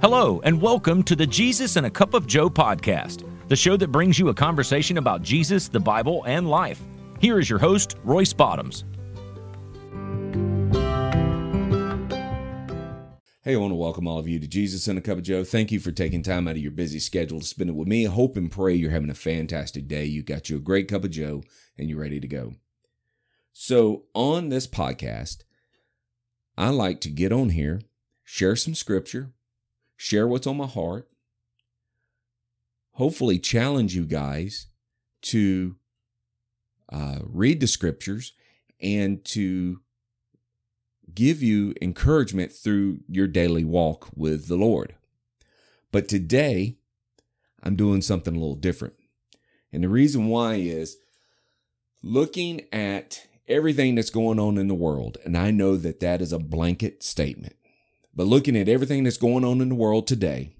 [0.00, 3.90] Hello, and welcome to the Jesus and a Cup of Joe podcast, the show that
[3.90, 6.80] brings you a conversation about Jesus, the Bible, and life.
[7.18, 8.84] Here is your host, Royce Bottoms.
[13.42, 15.42] Hey, I want to welcome all of you to Jesus and a Cup of Joe.
[15.42, 18.04] Thank you for taking time out of your busy schedule to spend it with me.
[18.04, 20.04] Hope and pray you're having a fantastic day.
[20.04, 21.42] You got you a great cup of Joe
[21.76, 22.54] and you're ready to go.
[23.52, 25.38] So, on this podcast,
[26.56, 27.80] I like to get on here,
[28.22, 29.32] share some scripture,
[29.98, 31.08] share what's on my heart,
[32.92, 34.68] hopefully challenge you guys
[35.20, 35.76] to
[36.90, 38.32] uh, read the scriptures
[38.80, 39.80] and to
[41.12, 44.94] give you encouragement through your daily walk with the Lord.
[45.90, 46.76] But today,
[47.62, 48.94] I'm doing something a little different.
[49.72, 50.96] And the reason why is
[52.02, 56.32] looking at everything that's going on in the world, and I know that that is
[56.32, 57.56] a blanket statement.
[58.18, 60.50] But looking at everything that's going on in the world today,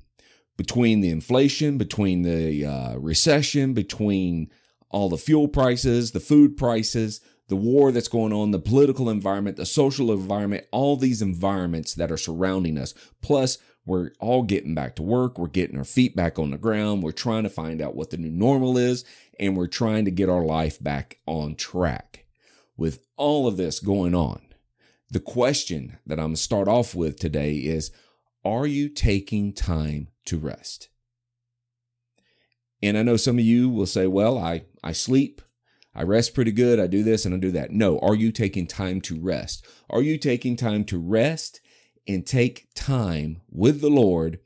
[0.56, 4.52] between the inflation, between the uh, recession, between
[4.90, 9.56] all the fuel prices, the food prices, the war that's going on, the political environment,
[9.56, 12.94] the social environment, all these environments that are surrounding us.
[13.22, 15.36] Plus, we're all getting back to work.
[15.36, 17.02] We're getting our feet back on the ground.
[17.02, 19.04] We're trying to find out what the new normal is,
[19.40, 22.24] and we're trying to get our life back on track.
[22.76, 24.42] With all of this going on,
[25.10, 27.90] the question that I'm going to start off with today is
[28.44, 30.88] Are you taking time to rest?
[32.82, 35.42] And I know some of you will say, Well, I, I sleep,
[35.94, 37.70] I rest pretty good, I do this and I do that.
[37.70, 39.66] No, are you taking time to rest?
[39.90, 41.60] Are you taking time to rest
[42.06, 44.40] and take time with the Lord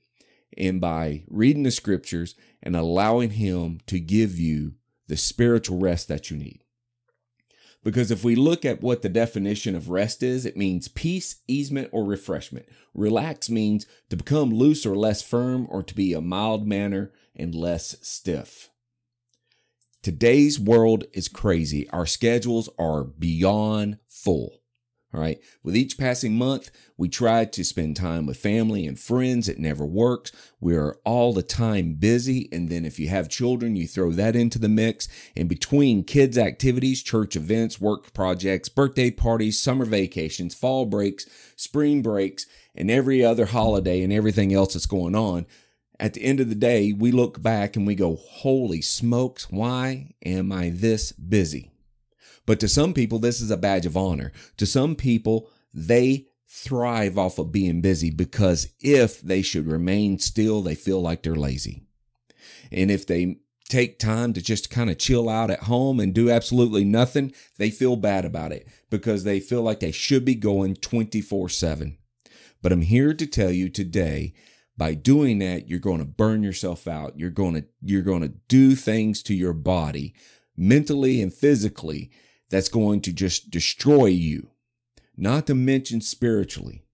[0.56, 4.74] and by reading the scriptures and allowing Him to give you
[5.08, 6.61] the spiritual rest that you need?
[7.84, 11.88] Because if we look at what the definition of rest is, it means peace, easement,
[11.90, 12.66] or refreshment.
[12.94, 17.54] Relax means to become loose or less firm, or to be a mild manner and
[17.54, 18.70] less stiff.
[20.02, 21.88] Today's world is crazy.
[21.90, 24.61] Our schedules are beyond full.
[25.14, 25.38] All right.
[25.62, 29.46] With each passing month, we try to spend time with family and friends.
[29.46, 30.32] It never works.
[30.58, 32.48] We are all the time busy.
[32.50, 35.08] And then if you have children, you throw that into the mix.
[35.36, 42.00] In between kids' activities, church events, work projects, birthday parties, summer vacations, fall breaks, spring
[42.00, 45.44] breaks, and every other holiday and everything else that's going on,
[46.00, 50.14] at the end of the day, we look back and we go, Holy smokes, why
[50.24, 51.71] am I this busy?
[52.46, 54.32] But to some people, this is a badge of honor.
[54.56, 60.60] To some people, they thrive off of being busy because if they should remain still,
[60.60, 61.82] they feel like they're lazy.
[62.70, 63.38] And if they
[63.68, 67.70] take time to just kind of chill out at home and do absolutely nothing, they
[67.70, 71.96] feel bad about it because they feel like they should be going 24 7.
[72.60, 74.34] But I'm here to tell you today
[74.76, 78.32] by doing that you're going to burn yourself out you're going to you're going to
[78.48, 80.14] do things to your body
[80.56, 82.10] mentally and physically
[82.52, 84.50] that's going to just destroy you,
[85.16, 86.84] not to mention spiritually.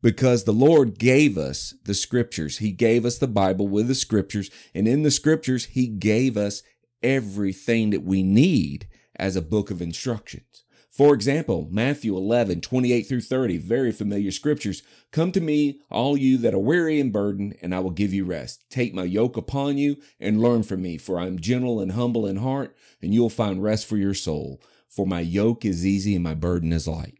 [0.00, 2.58] Because the Lord gave us the scriptures.
[2.58, 4.50] He gave us the Bible with the scriptures.
[4.74, 6.62] And in the scriptures, He gave us
[7.02, 10.63] everything that we need as a book of instructions.
[10.94, 14.84] For example, Matthew 11, 28 through 30, very familiar scriptures.
[15.10, 18.24] Come to me, all you that are weary and burdened, and I will give you
[18.24, 18.64] rest.
[18.70, 22.28] Take my yoke upon you and learn from me, for I am gentle and humble
[22.28, 24.62] in heart, and you will find rest for your soul.
[24.88, 27.18] For my yoke is easy and my burden is light.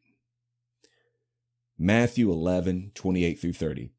[1.77, 3.91] Matthew 11, 28 through 30.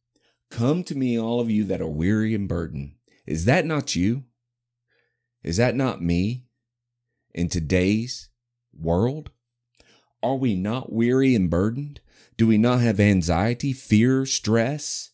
[0.49, 2.93] Come to me, all of you that are weary and burdened.
[3.25, 4.23] Is that not you?
[5.43, 6.45] Is that not me
[7.33, 8.29] in today's
[8.73, 9.31] world?
[10.25, 12.01] Are we not weary and burdened?
[12.35, 15.11] Do we not have anxiety, fear, stress,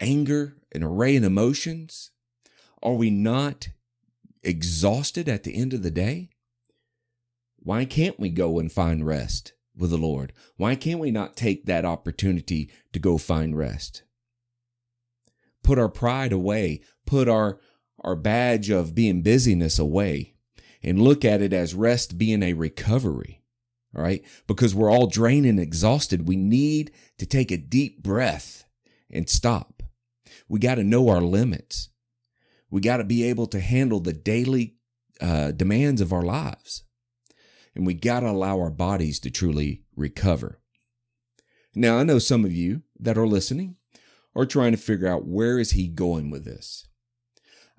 [0.00, 2.10] anger, an array of emotions?
[2.82, 3.68] Are we not
[4.42, 6.30] exhausted at the end of the day?
[7.60, 10.32] Why can't we go and find rest with the Lord?
[10.56, 14.02] Why can't we not take that opportunity to go find rest?
[15.62, 17.60] Put our pride away, put our,
[18.00, 20.34] our badge of being busyness away,
[20.82, 23.44] and look at it as rest being a recovery.
[23.94, 24.24] All right.
[24.46, 26.28] Because we're all drained and exhausted.
[26.28, 28.64] We need to take a deep breath
[29.10, 29.82] and stop.
[30.48, 31.90] We got to know our limits.
[32.70, 34.76] We got to be able to handle the daily
[35.20, 36.84] uh, demands of our lives.
[37.74, 40.60] And we got to allow our bodies to truly recover.
[41.74, 43.76] Now, I know some of you that are listening
[44.34, 46.86] are trying to figure out where is he going with this.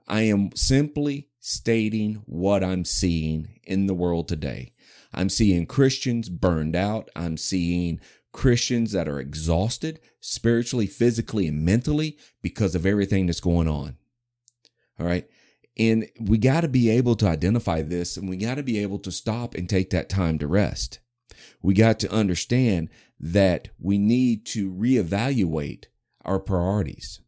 [0.08, 4.74] I am simply stating what I'm seeing in the world today.
[5.14, 7.10] I'm seeing Christians burned out.
[7.16, 8.00] I'm seeing
[8.32, 13.98] Christians that are exhausted spiritually, physically, and mentally because of everything that's going on.
[15.00, 15.28] All right.
[15.78, 19.00] And we got to be able to identify this and we got to be able
[19.00, 21.00] to stop and take that time to rest.
[21.62, 22.90] We got to understand
[23.20, 25.86] that we need to reevaluate
[26.26, 27.22] our priorities.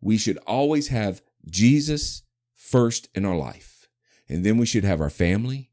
[0.00, 2.22] We should always have Jesus
[2.54, 3.88] first in our life,
[4.28, 5.67] and then we should have our family,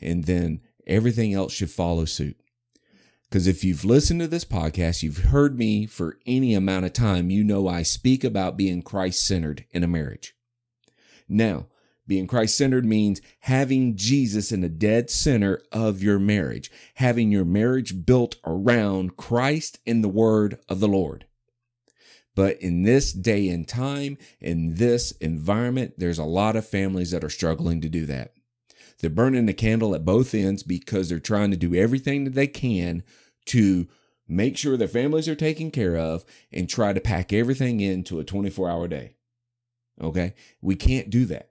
[0.00, 2.36] and then everything else should follow suit.
[3.28, 7.30] Because if you've listened to this podcast, you've heard me for any amount of time,
[7.30, 10.34] you know I speak about being Christ centered in a marriage.
[11.28, 11.66] Now,
[12.06, 17.44] being Christ centered means having Jesus in the dead center of your marriage, having your
[17.44, 21.26] marriage built around Christ and the word of the Lord.
[22.34, 27.24] But in this day and time, in this environment, there's a lot of families that
[27.24, 28.32] are struggling to do that.
[28.98, 32.48] They're burning the candle at both ends because they're trying to do everything that they
[32.48, 33.04] can
[33.46, 33.86] to
[34.26, 38.24] make sure their families are taken care of and try to pack everything into a
[38.24, 39.14] 24 hour day.
[40.00, 40.34] Okay.
[40.60, 41.50] We can't do that.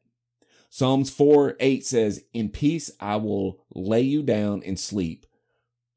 [0.70, 5.26] Psalms 4 8 says, In peace I will lay you down and sleep.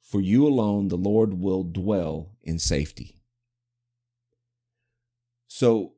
[0.00, 3.22] For you alone, the Lord will dwell in safety.
[5.46, 5.92] So,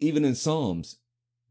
[0.00, 0.96] even in Psalms,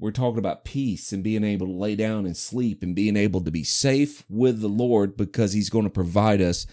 [0.04, 3.40] we're talking about peace and being able to lay down and sleep and being able
[3.40, 6.68] to be safe with the Lord because He's going to provide us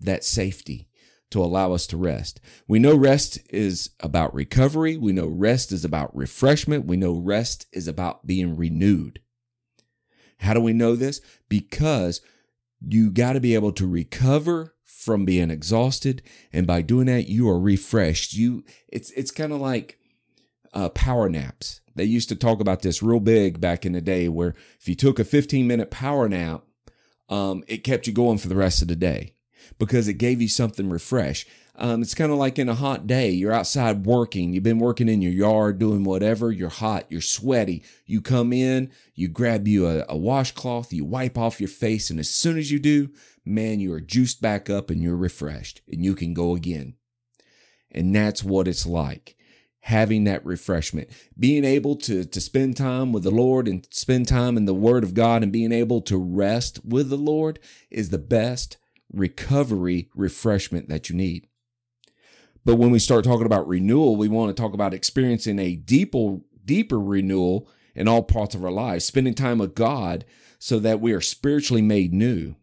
[0.00, 0.88] that safety
[1.32, 2.40] to allow us to rest.
[2.66, 4.96] We know rest is about recovery.
[4.96, 6.86] We know rest is about refreshment.
[6.86, 9.20] We know rest is about being renewed.
[10.38, 11.20] How do we know this?
[11.50, 12.22] Because
[12.80, 16.22] you got to be able to recover from being exhausted
[16.54, 18.32] and by doing that you are refreshed.
[18.32, 19.98] You it's it's kind of like
[20.72, 21.80] uh, power naps.
[21.94, 24.94] They used to talk about this real big back in the day where if you
[24.94, 26.62] took a 15 minute power nap,
[27.28, 29.34] um, it kept you going for the rest of the day
[29.78, 31.46] because it gave you something refresh.
[31.74, 33.30] Um, it's kind of like in a hot day.
[33.30, 34.52] You're outside working.
[34.52, 36.52] You've been working in your yard doing whatever.
[36.52, 37.06] You're hot.
[37.08, 37.82] You're sweaty.
[38.04, 42.10] You come in, you grab you a, a washcloth, you wipe off your face.
[42.10, 43.10] And as soon as you do,
[43.44, 46.94] man, you are juiced back up and you're refreshed and you can go again.
[47.90, 49.36] And that's what it's like
[49.82, 51.08] having that refreshment,
[51.38, 55.02] being able to, to spend time with the Lord and spend time in the Word
[55.02, 57.58] of God and being able to rest with the Lord
[57.90, 58.76] is the best
[59.12, 61.48] recovery refreshment that you need.
[62.64, 66.38] But when we start talking about renewal, we want to talk about experiencing a deeper,
[66.64, 70.24] deeper renewal in all parts of our lives, spending time with God
[70.60, 72.54] so that we are spiritually made new.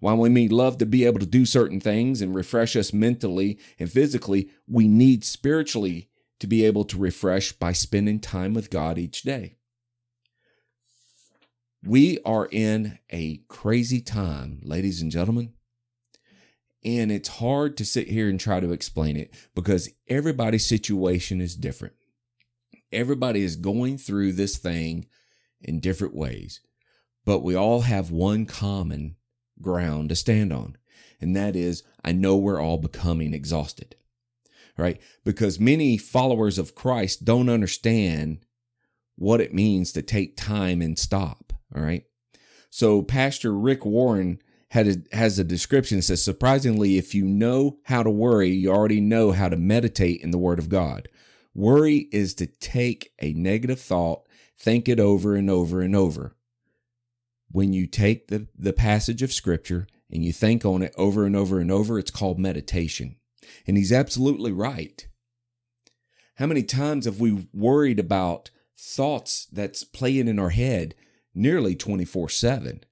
[0.00, 3.58] While we may love to be able to do certain things and refresh us mentally
[3.78, 6.07] and physically, we need spiritually
[6.40, 9.56] to be able to refresh by spending time with God each day.
[11.84, 15.52] We are in a crazy time, ladies and gentlemen.
[16.84, 21.56] And it's hard to sit here and try to explain it because everybody's situation is
[21.56, 21.94] different.
[22.92, 25.06] Everybody is going through this thing
[25.60, 26.60] in different ways,
[27.24, 29.16] but we all have one common
[29.60, 30.76] ground to stand on.
[31.20, 33.96] And that is, I know we're all becoming exhausted
[34.78, 35.00] right?
[35.24, 38.38] Because many followers of Christ don't understand
[39.16, 42.04] what it means to take time and stop, all right?
[42.70, 44.40] So Pastor Rick Warren
[44.70, 48.70] had a, has a description that says, surprisingly, if you know how to worry, you
[48.70, 51.08] already know how to meditate in the Word of God.
[51.54, 54.22] Worry is to take a negative thought,
[54.56, 56.36] think it over and over and over.
[57.50, 61.34] When you take the, the passage of Scripture and you think on it over and
[61.34, 63.16] over and over, it's called meditation.
[63.66, 65.06] And he's absolutely right.
[66.36, 70.94] How many times have we worried about thoughts that's playing in our head
[71.34, 72.84] nearly 24 7?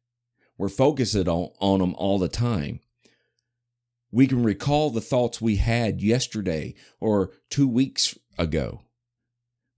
[0.59, 2.81] We're focused on, on them all the time.
[4.11, 8.83] We can recall the thoughts we had yesterday or two weeks ago.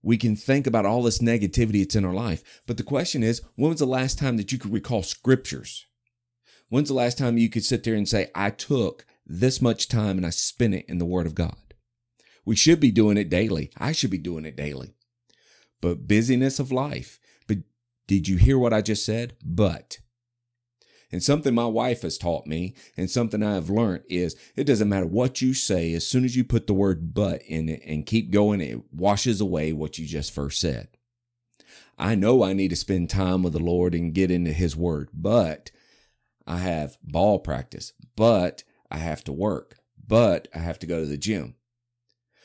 [0.01, 2.61] We can think about all this negativity that's in our life.
[2.65, 5.85] But the question is, when was the last time that you could recall scriptures?
[6.69, 10.17] When's the last time you could sit there and say, I took this much time
[10.17, 11.55] and I spend it in the Word of God.
[12.45, 13.71] We should be doing it daily.
[13.77, 14.95] I should be doing it daily.
[15.81, 17.19] But busyness of life.
[17.47, 17.59] But
[18.07, 19.35] did you hear what I just said?
[19.45, 19.99] But.
[21.11, 24.89] And something my wife has taught me and something I have learned is it doesn't
[24.89, 28.05] matter what you say, as soon as you put the word but in it and
[28.05, 30.89] keep going, it washes away what you just first said.
[31.99, 35.09] I know I need to spend time with the Lord and get into His Word,
[35.13, 35.69] but
[36.47, 41.05] I have ball practice, but I have to work, but I have to go to
[41.05, 41.55] the gym.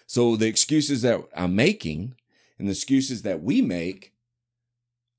[0.06, 2.14] So the excuses that I'm making
[2.58, 4.12] and the excuses that we make,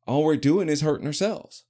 [0.08, 1.64] all we're doing is hurting ourselves.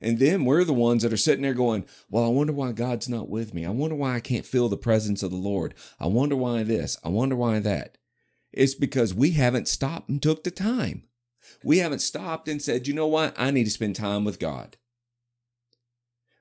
[0.00, 3.08] And then we're the ones that are sitting there going, Well, I wonder why God's
[3.08, 3.66] not with me.
[3.66, 5.74] I wonder why I can't feel the presence of the Lord.
[5.98, 6.96] I wonder why this.
[7.04, 7.98] I wonder why that.
[8.52, 11.04] It's because we haven't stopped and took the time.
[11.64, 13.34] We haven't stopped and said, You know what?
[13.36, 14.76] I need to spend time with God.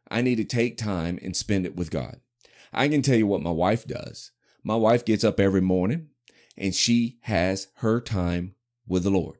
[0.09, 2.19] I need to take time and spend it with God.
[2.73, 4.31] I can tell you what my wife does.
[4.63, 6.09] My wife gets up every morning
[6.57, 8.55] and she has her time
[8.87, 9.37] with the Lord.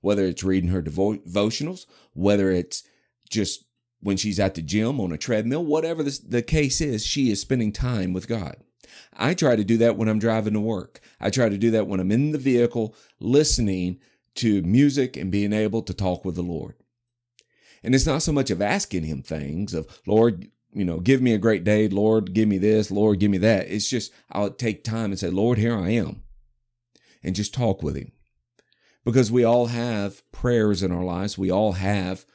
[0.00, 2.84] Whether it's reading her devo- devotionals, whether it's
[3.28, 3.64] just
[4.00, 7.40] when she's at the gym on a treadmill, whatever the, the case is, she is
[7.40, 8.56] spending time with God.
[9.12, 11.00] I try to do that when I'm driving to work.
[11.20, 13.98] I try to do that when I'm in the vehicle listening
[14.36, 16.74] to music and being able to talk with the Lord.
[17.82, 21.32] And it's not so much of asking him things of, Lord, you know, give me
[21.32, 21.88] a great day.
[21.88, 22.90] Lord, give me this.
[22.90, 23.68] Lord, give me that.
[23.68, 26.22] It's just, I'll take time and say, Lord, here I am.
[27.22, 28.12] And just talk with him.
[29.04, 31.38] Because we all have prayers in our lives.
[31.38, 32.26] We all have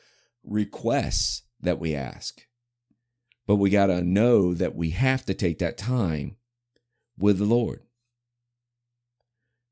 [0.44, 2.46] requests that we ask.
[3.46, 6.38] But we got to know that we have to take that time
[7.18, 7.82] with the Lord.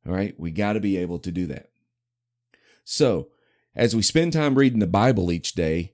[0.05, 0.37] All right.
[0.39, 1.69] We got to be able to do that.
[2.83, 3.29] So,
[3.75, 5.93] as we spend time reading the Bible each day,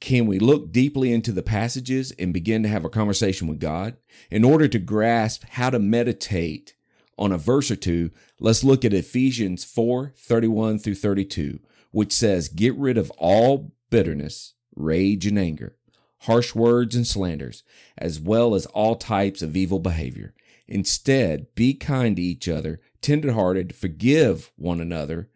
[0.00, 3.96] can we look deeply into the passages and begin to have a conversation with God?
[4.30, 6.74] In order to grasp how to meditate
[7.16, 8.10] on a verse or two,
[8.40, 11.60] let's look at Ephesians 4 31 through 32,
[11.92, 15.76] which says, Get rid of all bitterness, rage, and anger,
[16.22, 17.62] harsh words and slanders,
[17.96, 20.34] as well as all types of evil behavior.
[20.66, 25.28] Instead, be kind to each other, tenderhearted, forgive one another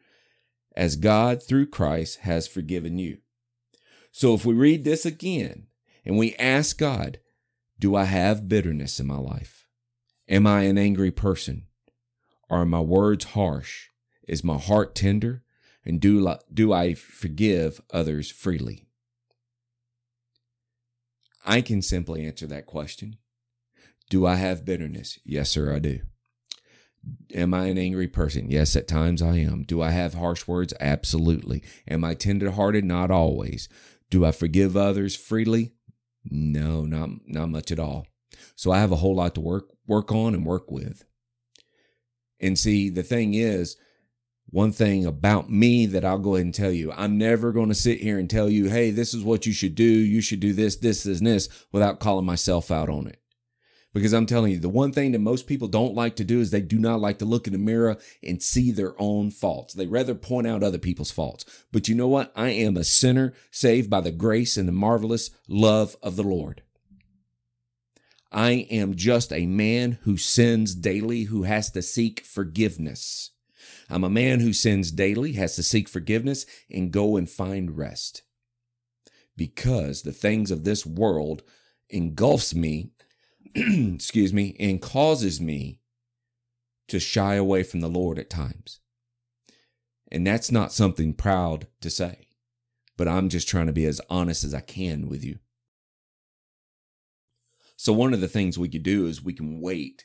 [0.76, 3.18] as God through Christ has forgiven you.
[4.12, 5.66] So if we read this again
[6.04, 7.18] and we ask God,
[7.78, 9.66] do I have bitterness in my life?
[10.28, 11.66] Am I an angry person?
[12.50, 13.88] Are my words harsh?
[14.28, 15.42] Is my heart tender?
[15.84, 18.86] And do, do I forgive others freely?
[21.44, 23.18] I can simply answer that question.
[24.10, 25.18] Do I have bitterness?
[25.24, 26.00] Yes, sir, I do.
[27.34, 28.50] Am I an angry person?
[28.50, 29.62] Yes, at times I am.
[29.62, 30.72] Do I have harsh words?
[30.80, 31.62] Absolutely.
[31.88, 32.84] Am I tenderhearted?
[32.84, 33.68] Not always.
[34.10, 35.72] Do I forgive others freely?
[36.24, 38.06] No, not not much at all.
[38.54, 41.04] So I have a whole lot to work work on and work with.
[42.40, 43.76] And see, the thing is,
[44.48, 47.74] one thing about me that I'll go ahead and tell you, I'm never going to
[47.74, 49.84] sit here and tell you, hey, this is what you should do.
[49.84, 53.20] You should do this, this, this, and this without calling myself out on it.
[53.96, 56.50] Because I'm telling you, the one thing that most people don't like to do is
[56.50, 59.72] they do not like to look in the mirror and see their own faults.
[59.72, 61.46] They rather point out other people's faults.
[61.72, 62.30] But you know what?
[62.36, 66.60] I am a sinner saved by the grace and the marvelous love of the Lord.
[68.30, 73.30] I am just a man who sins daily, who has to seek forgiveness.
[73.88, 78.24] I'm a man who sins daily, has to seek forgiveness, and go and find rest.
[79.38, 81.44] Because the things of this world
[81.88, 82.90] engulfs me
[83.94, 85.80] excuse me, and causes me
[86.88, 88.80] to shy away from the Lord at times.
[90.12, 92.28] And that's not something proud to say,
[92.98, 95.38] but I'm just trying to be as honest as I can with you.
[97.76, 100.04] So, one of the things we could do is we can wait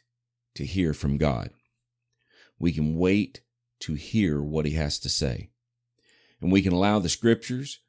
[0.56, 1.52] to hear from God.
[2.58, 3.42] We can wait
[3.82, 5.50] to hear what He has to say.
[6.42, 7.80] And we can allow the scriptures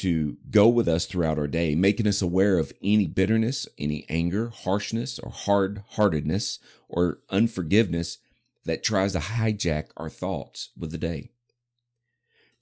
[0.00, 4.48] to go with us throughout our day, making us aware of any bitterness, any anger,
[4.48, 8.18] harshness, or hard heartedness, or unforgiveness
[8.64, 11.30] that tries to hijack our thoughts with the day.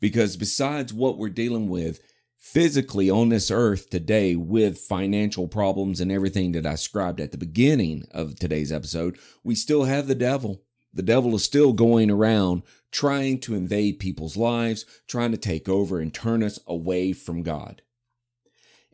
[0.01, 2.01] Because besides what we're dealing with
[2.37, 7.39] physically on this earth today with financial problems and everything that I described at the
[7.39, 10.63] beginning of today's episode, we still have the devil.
[10.93, 16.01] The devil is still going around trying to invade people's lives, trying to take over
[16.01, 17.83] and turn us away from God.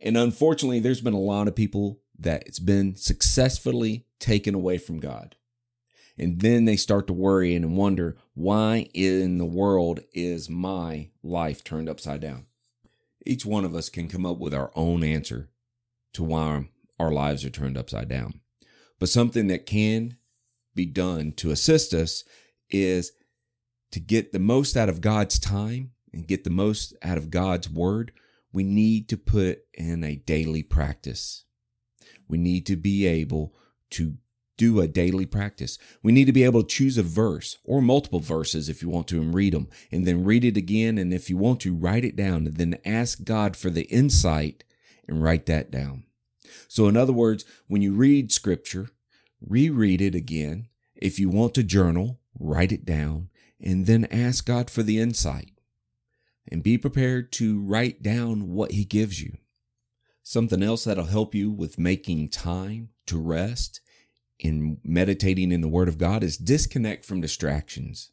[0.03, 5.01] And unfortunately, there's been a lot of people that it's been successfully taken away from
[5.01, 5.37] God.
[6.17, 11.65] And then they start to worry and wonder, why in the world is my life
[11.65, 12.47] turned upside down?
[13.27, 15.49] Each one of us can come up with our own answer
[16.13, 16.69] to why
[17.01, 18.41] our lives are turned upside down.
[19.01, 20.17] But something that can
[20.75, 22.23] be done to assist us
[22.71, 23.13] is
[23.95, 27.71] to get the most out of God's time and get the most out of God's
[27.71, 28.11] word,
[28.53, 31.45] we need to put in a daily practice.
[32.27, 33.55] We need to be able
[33.91, 34.17] to
[34.59, 35.79] do a daily practice.
[36.03, 39.07] We need to be able to choose a verse or multiple verses if you want
[39.09, 40.99] to and read them and then read it again.
[40.99, 44.65] And if you want to, write it down and then ask God for the insight
[45.07, 46.03] and write that down.
[46.67, 48.89] So, in other words, when you read scripture,
[49.41, 50.67] reread it again.
[50.97, 53.29] If you want to journal, write it down
[53.65, 55.51] and then ask God for the insight.
[56.53, 59.39] and be prepared to write down what He gives you.
[60.23, 63.81] Something else that'll help you with making time to rest
[64.39, 68.11] in meditating in the Word of God is disconnect from distractions.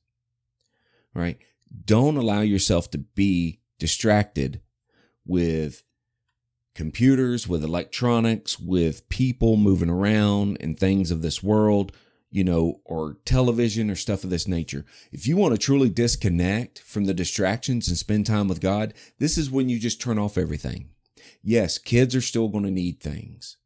[1.14, 1.40] Right?
[1.86, 4.62] Don't allow yourself to be distracted
[5.26, 5.84] with
[6.74, 11.92] computers, with electronics, with people moving around and things of this world,
[12.32, 14.86] you know, or television or stuff of this nature.
[15.12, 19.38] If you want to truly disconnect from the distractions and spend time with God, this
[19.38, 20.90] is when you just turn off everything.
[21.44, 23.58] Yes, kids are still going to need things,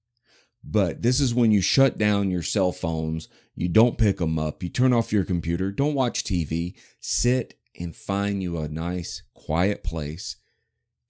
[0.63, 3.27] but this is when you shut down your cell phones.
[3.55, 4.63] You don't pick them up.
[4.63, 5.71] You turn off your computer.
[5.71, 6.75] Don't watch TV.
[6.99, 10.37] Sit and find you a nice, quiet place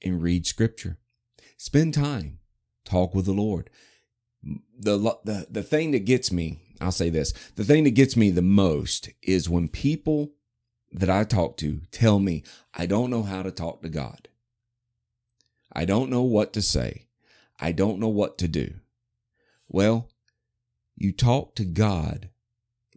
[0.03, 0.97] and read scripture.
[1.57, 2.39] Spend time.
[2.83, 3.69] Talk with the Lord.
[4.43, 8.29] The, the, the thing that gets me, I'll say this, the thing that gets me
[8.29, 10.31] the most is when people
[10.91, 14.27] that I talk to tell me, I don't know how to talk to God.
[15.71, 17.07] I don't know what to say.
[17.59, 18.75] I don't know what to do.
[19.67, 20.09] Well,
[20.95, 22.29] you talk to God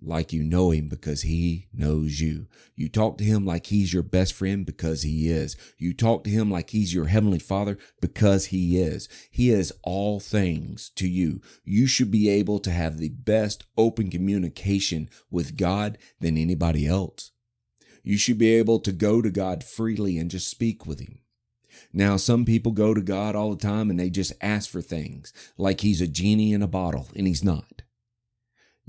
[0.01, 2.47] like you know him because he knows you.
[2.77, 5.57] You talk to him like he's your best friend because he is.
[5.77, 9.09] You talk to him like he's your heavenly father because he is.
[9.31, 11.41] He is all things to you.
[11.65, 17.33] You should be able to have the best open communication with God than anybody else.
[18.03, 21.19] You should be able to go to God freely and just speak with him.
[21.93, 25.33] Now, some people go to God all the time and they just ask for things
[25.57, 27.83] like he's a genie in a bottle, and he's not.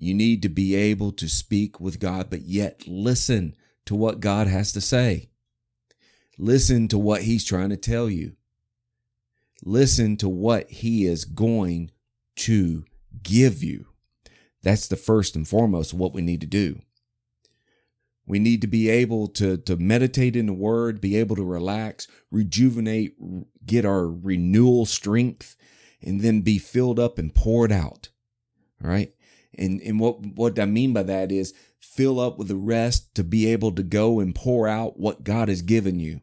[0.02, 4.48] You need to be able to speak with God, but yet listen to what God
[4.48, 5.30] has to say.
[6.38, 8.38] Listen to what he's trying to tell you.
[9.64, 11.92] Listen to what he is going
[12.38, 12.86] to
[13.22, 13.88] give you.
[14.64, 16.80] That's the first and foremost what we need to do.
[18.26, 22.08] We need to be able to, to meditate in the word, be able to relax,
[22.32, 23.16] rejuvenate,
[23.66, 25.58] get our renewal strength,
[26.02, 28.10] and then be filled up and poured out.
[28.82, 29.14] All right.
[29.60, 33.24] And, and what, what I mean by that is fill up with the rest to
[33.24, 36.22] be able to go and pour out what God has given you.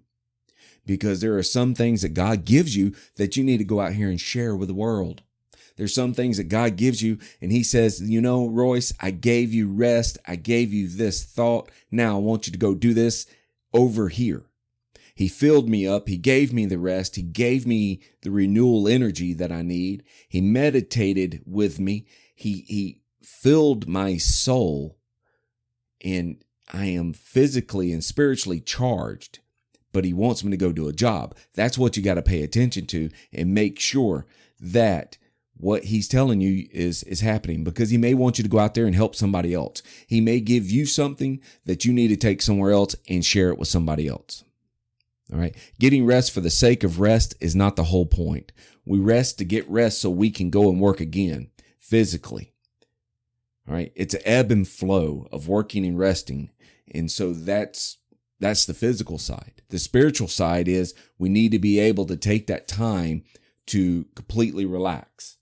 [0.86, 3.92] Because there are some things that God gives you that you need to go out
[3.92, 5.22] here and share with the world.
[5.76, 9.52] There's some things that God gives you, and He says, You know, Royce, I gave
[9.52, 10.16] you rest.
[10.26, 11.70] I gave you this thought.
[11.90, 13.26] Now I want you to go do this
[13.74, 14.44] over here.
[15.14, 16.08] He filled me up.
[16.08, 17.16] He gave me the rest.
[17.16, 20.04] He gave me the renewal energy that I need.
[20.28, 22.06] He meditated with me.
[22.34, 24.96] He, he filled my soul
[26.04, 29.40] and I am physically and spiritually charged,
[29.92, 31.36] but he wants me to go do a job.
[31.54, 34.26] That's what you got to pay attention to and make sure
[34.60, 35.18] that
[35.56, 38.74] what he's telling you is is happening because he may want you to go out
[38.74, 39.82] there and help somebody else.
[40.06, 43.58] He may give you something that you need to take somewhere else and share it
[43.58, 44.44] with somebody else.
[45.32, 45.56] All right.
[45.80, 48.52] Getting rest for the sake of rest is not the whole point.
[48.84, 52.52] We rest to get rest so we can go and work again physically.
[53.68, 53.92] All right.
[53.94, 56.50] It's an ebb and flow of working and resting.
[56.92, 57.98] And so that's
[58.38, 59.62] that's the physical side.
[59.70, 63.24] The spiritual side is we need to be able to take that time
[63.66, 65.38] to completely relax.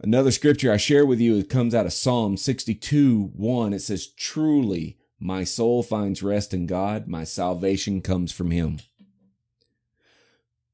[0.00, 3.72] Another scripture I share with you it comes out of Psalm 62 1.
[3.72, 8.80] It says, Truly, my soul finds rest in God, my salvation comes from Him.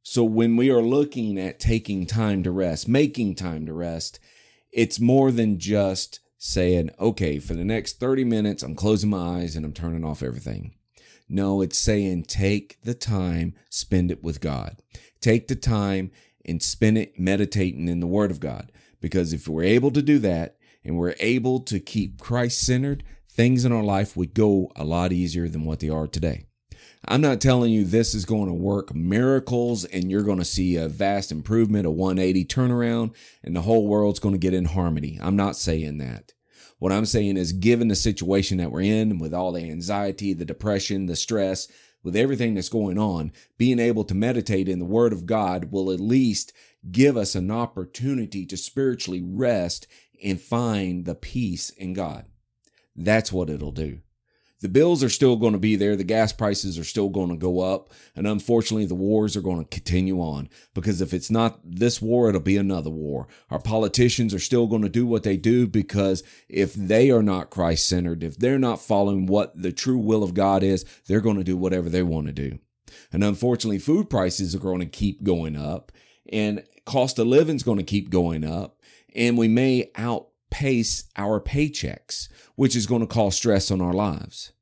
[0.02, 4.18] So when we are looking at taking time to rest, making time to rest,
[4.72, 9.56] it's more than just saying, okay, for the next 30 minutes, I'm closing my eyes
[9.56, 10.74] and I'm turning off everything.
[11.28, 14.82] No, it's saying take the time, spend it with God.
[15.20, 16.10] Take the time
[16.44, 18.72] and spend it meditating in the Word of God.
[19.00, 23.64] Because if we're able to do that and we're able to keep Christ centered, things
[23.64, 26.46] in our life would go a lot easier than what they are today.
[27.06, 30.76] I'm not telling you this is going to work miracles and you're going to see
[30.76, 35.18] a vast improvement, a 180 turnaround, and the whole world's going to get in harmony.
[35.20, 36.34] I'm not saying that.
[36.78, 40.44] What I'm saying is, given the situation that we're in with all the anxiety, the
[40.44, 41.68] depression, the stress,
[42.02, 45.90] with everything that's going on, being able to meditate in the Word of God will
[45.90, 46.52] at least
[46.90, 49.86] give us an opportunity to spiritually rest
[50.22, 52.26] and find the peace in God.
[52.96, 54.00] That's what it'll do.
[54.60, 55.96] The bills are still going to be there.
[55.96, 57.92] The gas prices are still going to go up.
[58.14, 62.28] And unfortunately, the wars are going to continue on because if it's not this war,
[62.28, 63.26] it'll be another war.
[63.50, 67.50] Our politicians are still going to do what they do because if they are not
[67.50, 71.38] Christ centered, if they're not following what the true will of God is, they're going
[71.38, 72.58] to do whatever they want to do.
[73.12, 75.92] And unfortunately, food prices are going to keep going up
[76.30, 78.76] and cost of living is going to keep going up.
[79.14, 79.90] And we may
[80.50, 84.52] outpace our paychecks, which is going to cause stress on our lives.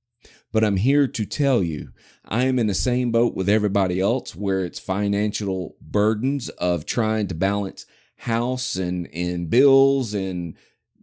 [0.52, 1.90] But I'm here to tell you,
[2.24, 7.26] I am in the same boat with everybody else where it's financial burdens of trying
[7.28, 10.54] to balance house and, and bills and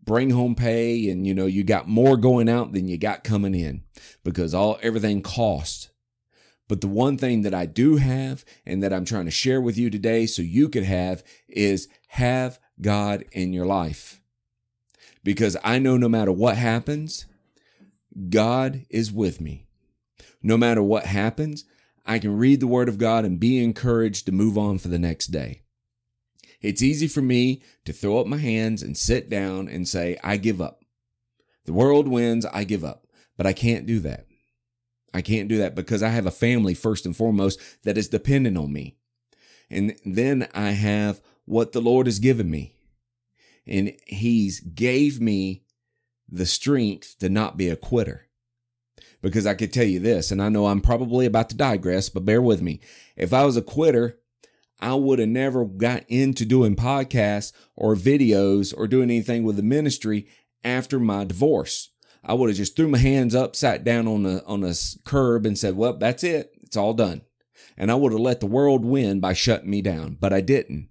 [0.03, 3.55] bring home pay and you know you got more going out than you got coming
[3.55, 3.81] in
[4.23, 5.89] because all everything costs
[6.67, 9.77] but the one thing that I do have and that I'm trying to share with
[9.77, 14.21] you today so you could have is have God in your life.
[15.25, 17.25] Because I know no matter what happens,
[18.29, 19.65] God is with me.
[20.43, 21.65] No matter what happens,
[22.05, 24.99] I can read the word of God and be encouraged to move on for the
[24.99, 25.63] next day.
[26.61, 30.37] It's easy for me to throw up my hands and sit down and say, I
[30.37, 30.83] give up.
[31.65, 33.07] The world wins, I give up.
[33.35, 34.27] But I can't do that.
[35.11, 38.59] I can't do that because I have a family first and foremost that is dependent
[38.59, 38.95] on me.
[39.71, 42.74] And then I have what the Lord has given me.
[43.67, 45.63] And he's gave me
[46.29, 48.27] the strength to not be a quitter.
[49.21, 52.25] Because I could tell you this, and I know I'm probably about to digress, but
[52.25, 52.79] bear with me.
[53.15, 54.19] If I was a quitter,
[54.79, 59.63] I would have never got into doing podcasts or videos or doing anything with the
[59.63, 60.27] ministry
[60.63, 61.89] after my divorce.
[62.23, 64.73] I would have just threw my hands up, sat down on a on a
[65.05, 66.51] curb, and said, "Well, that's it.
[66.61, 67.21] It's all done."
[67.77, 70.89] And I would have let the world win by shutting me down, but I didn't.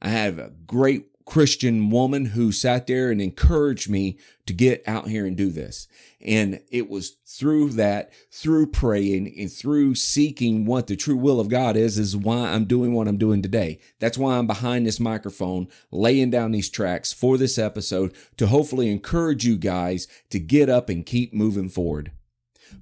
[0.00, 5.08] I have a great Christian woman who sat there and encouraged me to get out
[5.08, 5.86] here and do this.
[6.22, 11.50] And it was through that, through praying and through seeking what the true will of
[11.50, 13.78] God is, is why I'm doing what I'm doing today.
[14.00, 18.90] That's why I'm behind this microphone, laying down these tracks for this episode to hopefully
[18.90, 22.10] encourage you guys to get up and keep moving forward.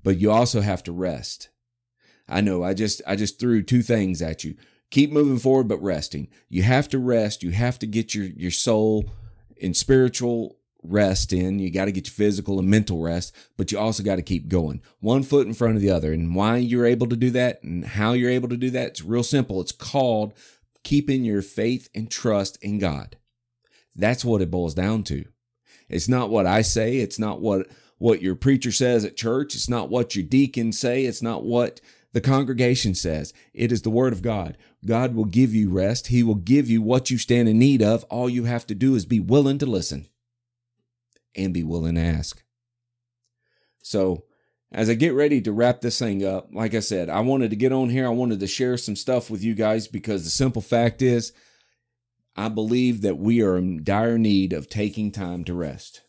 [0.04, 1.48] But you also have to rest.
[2.28, 4.54] I know I just, I just threw two things at you
[4.90, 6.28] keep moving forward, but resting.
[6.48, 7.42] You have to rest.
[7.42, 9.06] You have to get your, your soul
[9.56, 11.58] in spiritual rest in.
[11.58, 14.48] You got to get your physical and mental rest, but you also got to keep
[14.48, 16.12] going one foot in front of the other.
[16.12, 19.02] And why you're able to do that and how you're able to do that, it's
[19.02, 19.60] real simple.
[19.60, 20.34] It's called
[20.84, 23.16] keeping your faith and trust in God.
[23.94, 25.24] That's what it boils down to.
[25.88, 26.98] It's not what I say.
[26.98, 27.66] It's not what,
[27.98, 29.54] what your preacher says at church.
[29.54, 31.04] It's not what your deacons say.
[31.04, 31.80] It's not what
[32.16, 33.34] the congregation says.
[33.52, 34.56] It is the word of God.
[34.86, 36.06] God will give you rest.
[36.06, 38.04] He will give you what you stand in need of.
[38.04, 40.06] All you have to do is be willing to listen
[41.34, 42.42] and be willing to ask.
[43.82, 44.24] So,
[44.72, 47.56] as I get ready to wrap this thing up, like I said, I wanted to
[47.56, 48.06] get on here.
[48.06, 51.34] I wanted to share some stuff with you guys because the simple fact is,
[52.34, 56.00] I believe that we are in dire need of taking time to rest.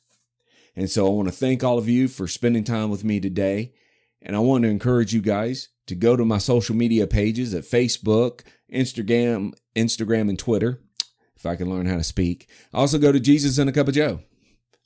[0.73, 3.73] And so I want to thank all of you for spending time with me today.
[4.21, 7.63] And I want to encourage you guys to go to my social media pages at
[7.63, 10.79] Facebook, Instagram, Instagram, and Twitter,
[11.35, 12.49] if I can learn how to speak.
[12.73, 14.21] Also go to Jesus and a Cup of Joe.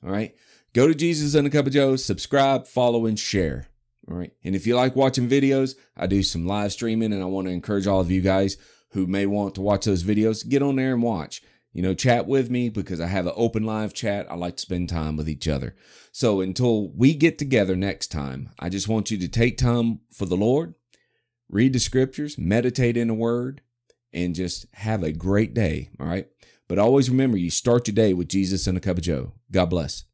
[0.04, 0.34] All right.
[0.72, 3.66] Go to Jesus and a Cup of Joe, subscribe, follow, and share.
[4.10, 4.32] All right.
[4.42, 7.52] And if you like watching videos, I do some live streaming and I want to
[7.52, 8.56] encourage all of you guys
[8.90, 11.42] who may want to watch those videos, get on there and watch.
[11.72, 14.30] You know, chat with me because I have an open live chat.
[14.30, 15.74] I like to spend time with each other.
[16.10, 20.26] So until we get together next time, I just want you to take time for
[20.26, 20.74] the Lord,
[21.52, 23.60] read the scriptures, meditate in the word,
[24.12, 25.90] and just have a great day.
[26.00, 26.26] All right.
[26.68, 29.34] But always remember, you start your day with Jesus and a cup of Joe.
[29.50, 30.04] God bless.